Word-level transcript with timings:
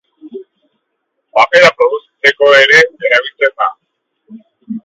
Papera 1.35 1.69
produzitzeko 1.81 2.49
ere 2.63 2.81
erabiltzen 3.11 3.55
da. 3.63 3.69